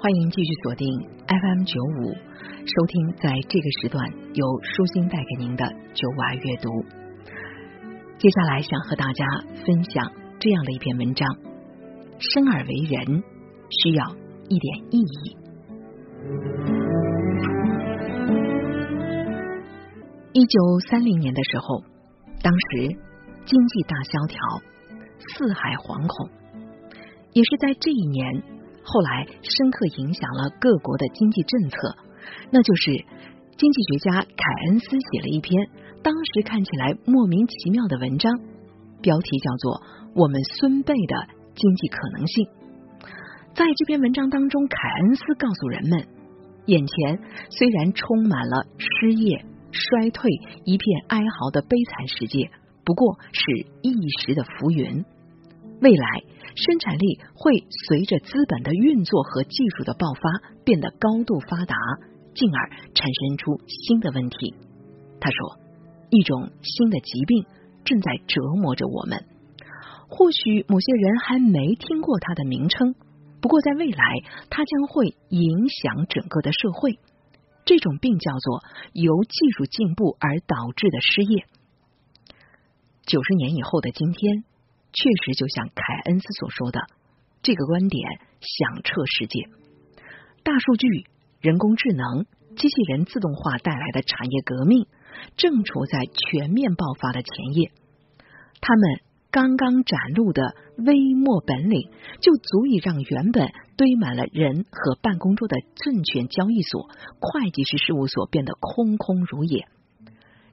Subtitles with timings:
[0.00, 0.86] 欢迎继续锁定
[1.26, 6.70] FM 九五，收听在这个时段由舒心带给您的九五爱阅读。
[8.16, 9.26] 接下来想和大家
[9.66, 11.26] 分享这样的一篇文章：
[12.20, 13.24] 生而为人，
[13.82, 14.14] 需要
[14.48, 15.36] 一点意义。
[20.32, 21.82] 一九三零年的时候，
[22.40, 22.86] 当时
[23.46, 24.38] 经济大萧条，
[25.18, 26.30] 四海惶恐，
[27.32, 28.57] 也是在这一年。
[28.90, 31.76] 后来深刻影响了各国的经济政策，
[32.50, 33.04] 那就是
[33.58, 35.68] 经济学家凯恩斯写了一篇
[36.02, 38.32] 当时看起来莫名其妙的文章，
[39.02, 39.72] 标题叫做
[40.14, 42.46] 《我们孙辈的经济可能性》。
[43.54, 46.06] 在这篇文章当中，凯恩斯告诉人们，
[46.66, 47.20] 眼前
[47.50, 50.30] 虽然充满了失业、衰退、
[50.64, 52.50] 一片哀嚎的悲惨世界，
[52.84, 53.42] 不过是
[53.82, 55.04] 一时的浮云。
[55.80, 56.22] 未来
[56.58, 60.22] 生产力会随着资本的运作和技术的爆发
[60.64, 61.76] 变得高度发达，
[62.34, 64.54] 进而产生出新的问题。
[65.20, 65.60] 他说，
[66.10, 67.46] 一种新的疾病
[67.84, 69.24] 正在折磨着我们。
[70.08, 72.96] 或许某些人还没听过它的名称，
[73.40, 74.04] 不过在未来，
[74.50, 76.98] 它将会影响整个的社会。
[77.64, 78.64] 这种病叫做
[78.94, 81.44] 由技术进步而导致的失业。
[83.06, 84.42] 九十年以后的今天。
[84.92, 86.80] 确实，就像凯恩斯所说的，
[87.42, 89.48] 这个观点响彻世界。
[90.42, 91.06] 大数据、
[91.40, 92.24] 人工智能、
[92.56, 94.86] 机器人自动化带来的产业革命，
[95.36, 97.70] 正处在全面爆发的前夜。
[98.60, 106.88] 他们刚刚展露的微末本领，就足以让原本堆满了人和办公桌的证券交易所、
[107.20, 109.68] 会计师事务所变得空空如也，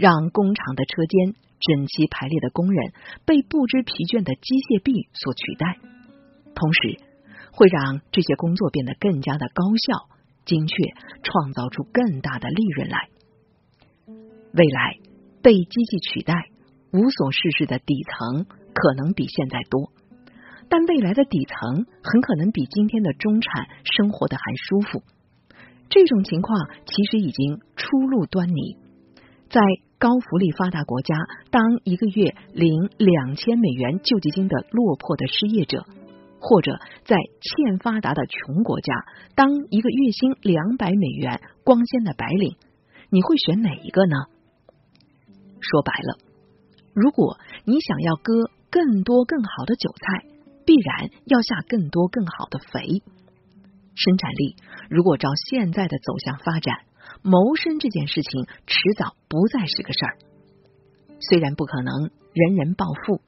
[0.00, 1.36] 让工厂的车间。
[1.60, 2.94] 整齐排列的工人
[3.26, 5.76] 被不知疲倦的机械臂所取代，
[6.56, 6.96] 同时
[7.52, 10.08] 会让这些工作变得更加的高效、
[10.48, 10.72] 精确，
[11.20, 13.12] 创造出更大的利润来。
[14.56, 15.04] 未来
[15.44, 16.48] 被机器取代、
[16.96, 19.92] 无所事事的底层可能比现在多，
[20.70, 25.04] 但未来的底层很可能比今天的中产生活的还舒服。
[25.90, 28.78] 这种情况其实已经初露端倪，
[29.50, 29.60] 在。
[30.00, 31.14] 高福利发达国家，
[31.50, 35.84] 当一个月领两千美元救济金的落魄的失业者，
[36.40, 38.94] 或者在欠发达的穷国家，
[39.34, 42.56] 当一个月薪两百美元光鲜的白领，
[43.10, 44.16] 你会选哪一个呢？
[45.60, 46.16] 说白了，
[46.94, 47.36] 如果
[47.66, 48.32] 你想要割
[48.70, 50.24] 更多更好的韭菜，
[50.64, 53.02] 必然要下更多更好的肥。
[53.94, 54.56] 生产力
[54.88, 56.89] 如果照现在的走向发展。
[57.22, 60.18] 谋生这件事情迟早不再是个事儿。
[61.20, 63.20] 虽然不可能人人暴富，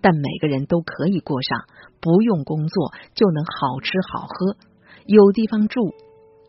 [0.00, 1.64] 但每个人都可以过上
[2.00, 4.56] 不用工作就能好吃好喝、
[5.04, 5.94] 有地方住、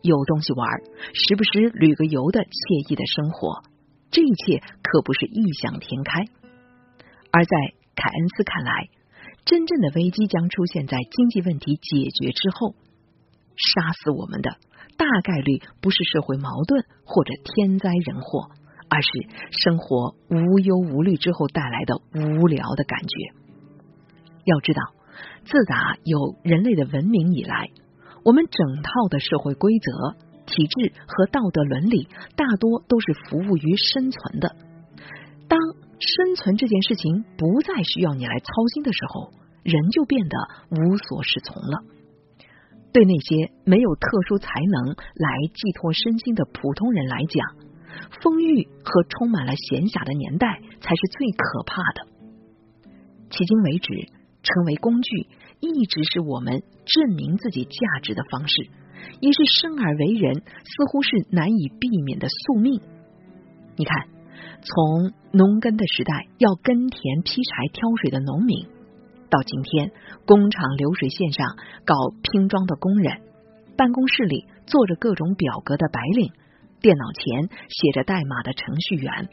[0.02, 0.66] 有东西玩、
[1.12, 3.62] 时不时旅个游的惬意的生活。
[4.10, 6.24] 这一切可不是异想天开。
[7.30, 7.56] 而在
[7.94, 8.88] 凯恩斯看来，
[9.44, 12.74] 真正的危机将出现在经济问题解决之后，
[13.58, 14.56] 杀死我们的。
[14.96, 18.50] 大概率不是社会矛盾或者天灾人祸，
[18.88, 19.08] 而是
[19.52, 23.34] 生活无忧无虑之后带来的无聊的感觉。
[24.44, 24.82] 要知道，
[25.44, 27.70] 自打有人类的文明以来，
[28.24, 30.16] 我们整套的社会规则、
[30.46, 34.56] 体制和道德伦理大多都是服务于生存的。
[35.46, 35.60] 当
[36.00, 39.30] 生存这件事情不再需要你来操心的时候，
[39.62, 40.36] 人就变得
[40.70, 41.97] 无所适从了。
[42.92, 47.68] 对那些没有特殊才能来寄托身心的普通人来讲，
[48.22, 52.06] 丰裕和充满了闲暇的年代才是最可怕的。
[53.30, 54.10] 迄今为止，
[54.42, 55.28] 成为工具
[55.60, 58.70] 一直是我们证明自己价值的方式，
[59.20, 62.80] 也是生而为人似乎是难以避免的宿命。
[63.76, 64.08] 你看，
[64.64, 68.66] 从农耕的时代，要耕田、劈柴、挑水的农民。
[69.30, 69.92] 到今天，
[70.26, 73.20] 工厂流水线上搞拼装的工人，
[73.76, 76.32] 办公室里做着各种表格的白领，
[76.80, 79.28] 电脑前写着代码的程序员，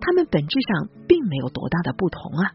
[0.00, 2.52] 他们本质上并没有多大的不同啊！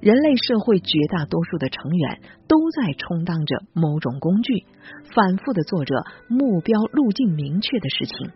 [0.00, 4.64] 人类社会绝大多数的成员都在充当着某种工具，
[5.12, 5.96] 反复的做着
[6.28, 8.30] 目标路径明确的事情。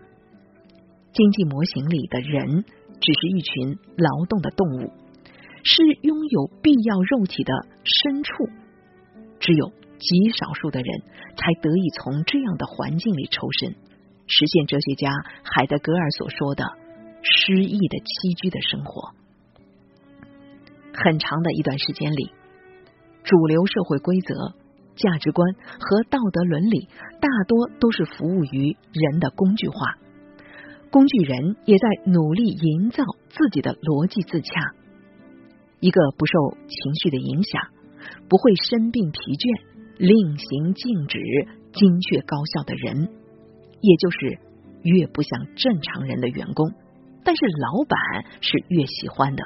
[1.12, 4.90] 经济模型里的人只是一群劳动的动物。
[5.64, 7.52] 是拥有必要肉体的
[7.84, 8.50] 牲畜，
[9.38, 11.02] 只有极少数的人
[11.36, 13.70] 才得以从这样的环境里抽身，
[14.26, 15.10] 实现哲学家
[15.44, 16.64] 海德格尔所说的
[17.22, 19.14] 诗意的栖居的生活。
[20.92, 22.32] 很长的一段时间里，
[23.22, 24.52] 主流社会规则、
[24.96, 26.88] 价值观和道德伦理，
[27.20, 29.96] 大多都是服务于人的工具化。
[30.90, 34.74] 工具人也在努力营造自己的逻辑自洽。
[35.82, 37.60] 一个不受情绪的影响，
[38.28, 39.60] 不会生病疲倦，
[39.98, 41.18] 令行禁止，
[41.72, 43.10] 精确高效的人，
[43.82, 44.38] 也就是
[44.84, 46.70] 越不像正常人的员工，
[47.24, 47.98] 但是老板
[48.40, 49.42] 是越喜欢的。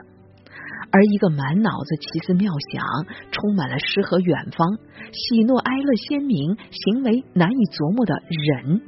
[0.92, 2.84] 而一个满脑子奇思妙想、
[3.32, 4.76] 充满了诗和远方、
[5.12, 8.82] 喜怒哀乐鲜明、行为难以琢磨的人，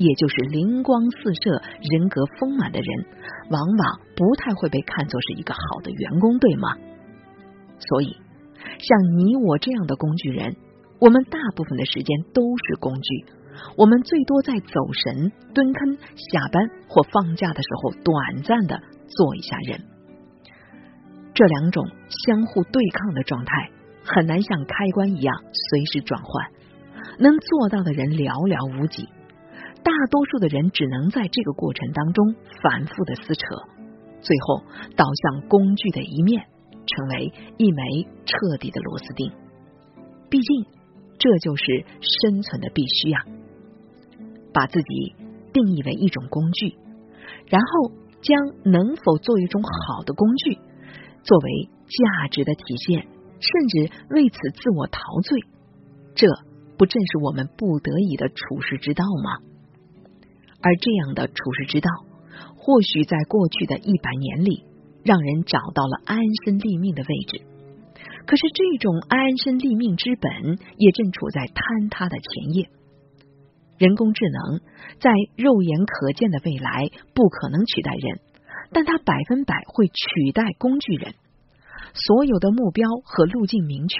[0.00, 1.60] 也就是灵光四射、
[1.92, 3.04] 人格丰满的人，
[3.50, 6.72] 往往不太会被看作是一个好的员工，对吗？
[7.78, 8.16] 所以，
[8.78, 10.56] 像你我这样的工具人，
[11.00, 13.26] 我们大部分的时间都是工具，
[13.76, 19.82] 我们最多在走神、蹲坑、下班或放假的时候，短暂的做一下人。
[21.34, 21.86] 这两种
[22.24, 23.70] 相互对抗的状态
[24.02, 26.50] 很难像开关一样随时转换，
[27.18, 29.06] 能做到的人寥寥无几。
[29.82, 33.46] 大多数的人只能在这个过程当中反复的撕扯，
[34.20, 34.62] 最后
[34.96, 36.44] 导向工具的一面，
[36.86, 39.32] 成为一枚彻底的螺丝钉。
[40.28, 40.66] 毕竟，
[41.18, 43.24] 这就是生存的必须呀。
[44.52, 45.14] 把自己
[45.52, 46.76] 定义为一种工具，
[47.46, 50.58] 然后将能否做一种好的工具。
[51.22, 53.02] 作为价值的体现，
[53.40, 55.40] 甚至为此自我陶醉，
[56.14, 56.26] 这
[56.76, 59.49] 不正是我们不得已的处世之道吗？
[60.62, 61.90] 而这样的处世之道，
[62.56, 64.64] 或许在过去的一百年里，
[65.04, 67.42] 让人找到了安身立命的位置。
[68.26, 72.68] 可是，这种安身立命之本，也正处在坍塌的前夜。
[73.78, 74.60] 人工智能
[75.00, 78.20] 在肉眼可见的未来不可能取代人。
[78.72, 81.14] 但它百分百会取代工具人。
[81.92, 83.96] 所有的目标和路径明确，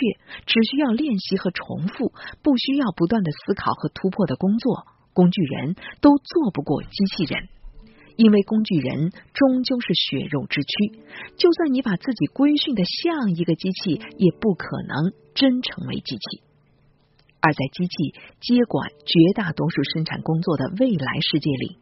[0.46, 7.48] 只需要练习和重复，不需要不断的思考和突破的工作，工具人都做不过机器人。
[8.16, 11.00] 因为工具人终究是血肉之躯，
[11.38, 16.42] 就算你把自己规训的像一个机器，也不可能真成为机器。
[17.40, 21.78] 而在机器接管绝大多数生产工作的未来世界里。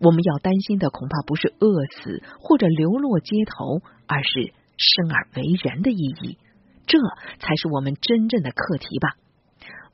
[0.00, 6.38] 我们要担心的恐怕不是饿死或者流落街头，而是生而为人的意义。
[6.86, 6.98] 这
[7.40, 9.08] 才是我们真正的课题吧。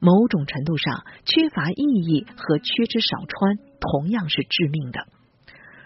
[0.00, 5.06] 某种程度上，缺乏意义和缺吃少穿同样是致命的。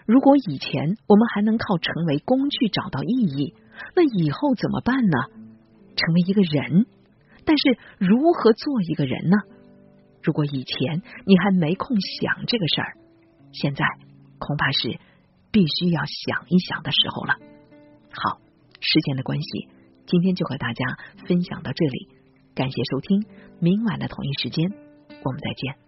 [0.05, 3.53] 如果以前我们还能靠成为工具找到意义，
[3.95, 5.17] 那以后怎么办呢？
[5.95, 6.85] 成为一个人，
[7.45, 9.37] 但是如何做一个人呢？
[10.23, 12.97] 如果以前你还没空想这个事儿。
[13.51, 13.85] 现在
[14.37, 14.99] 恐怕是
[15.51, 17.35] 必须要想一想的时候了。
[18.11, 18.39] 好，
[18.81, 19.69] 时间的关系，
[20.05, 20.85] 今天就和大家
[21.27, 22.09] 分享到这里，
[22.55, 23.25] 感谢收听，
[23.59, 24.71] 明晚的同一时间
[25.23, 25.84] 我们再见。